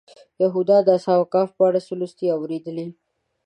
یهودیان 0.43 0.81
د 0.85 0.89
اصحاب 0.97 1.21
کهف 1.33 1.49
په 1.57 1.63
اړه 1.69 1.79
څه 1.85 1.93
لوستي 1.99 2.23
یا 2.27 2.33
اورېدلي. 2.37 2.87